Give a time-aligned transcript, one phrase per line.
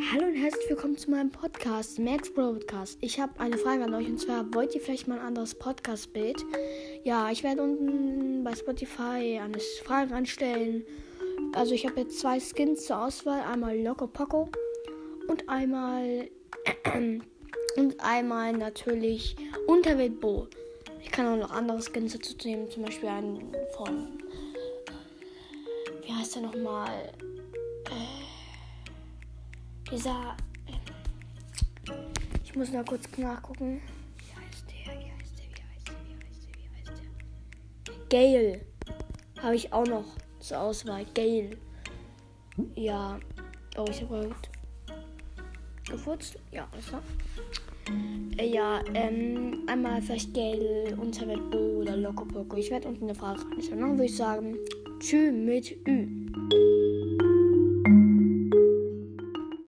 [0.00, 2.98] Hallo und herzlich willkommen zu meinem Podcast, Max Broadcast.
[3.00, 6.44] Ich habe eine Frage an euch und zwar, wollt ihr vielleicht mal ein anderes Podcast-Bild?
[7.02, 10.84] Ja, ich werde unten bei Spotify eine Frage anstellen.
[11.52, 14.48] Also ich habe jetzt zwei Skins zur Auswahl, einmal Loco Poco
[15.26, 16.28] und einmal
[17.76, 20.46] und einmal natürlich Unterwelt Bo.
[21.02, 24.18] Ich kann auch noch andere Skins dazu nehmen, zum Beispiel einen von
[26.08, 27.12] wie heißt der nochmal?
[29.90, 30.36] Dieser.
[30.66, 31.92] Äh,
[32.44, 33.80] ich muss noch kurz nachgucken.
[34.18, 34.94] Wie heißt der?
[34.94, 35.46] Wie heißt der?
[35.48, 35.94] Wie heißt der?
[36.04, 36.54] Wie heißt der?
[36.58, 37.02] Wie heißt
[37.86, 38.08] der?
[38.08, 38.60] Gale.
[39.42, 40.04] Habe ich auch noch
[40.40, 41.06] zur Auswahl.
[41.14, 41.56] Gale.
[42.74, 43.18] Ja.
[43.76, 44.34] Oh, ich habe heute
[45.88, 46.38] gefurzt.
[46.52, 47.02] Ja, alles klar.
[48.36, 52.56] Äh, ja, ähm, einmal vielleicht Gale, Unterwelt Bo oder Loco Poco.
[52.56, 53.80] Ich werde unten eine Frage reinstellen.
[53.80, 54.56] Dann würde ich sagen,
[55.00, 56.77] tschüss mit Ü.